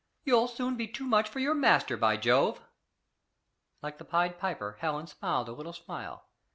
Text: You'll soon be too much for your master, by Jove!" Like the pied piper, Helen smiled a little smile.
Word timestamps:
You'll 0.23 0.47
soon 0.47 0.77
be 0.77 0.87
too 0.87 1.03
much 1.03 1.29
for 1.29 1.37
your 1.37 1.53
master, 1.53 1.95
by 1.95 2.17
Jove!" 2.17 2.59
Like 3.83 3.99
the 3.99 4.03
pied 4.03 4.39
piper, 4.39 4.77
Helen 4.79 5.05
smiled 5.05 5.47
a 5.47 5.51
little 5.51 5.73
smile. 5.73 6.25